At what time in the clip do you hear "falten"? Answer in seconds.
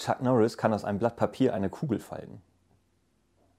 2.00-2.40